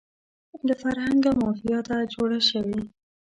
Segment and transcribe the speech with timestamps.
[0.67, 2.79] له فرهنګه مافیا ده جوړه شوې